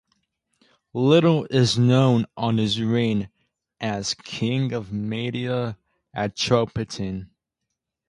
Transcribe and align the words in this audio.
Little 0.95 1.45
is 1.51 1.77
known 1.77 2.25
on 2.35 2.57
his 2.57 2.81
reign 2.81 3.29
as 3.79 4.15
King 4.15 4.73
of 4.73 4.91
Media 4.91 5.77
Atropatene. 6.17 7.29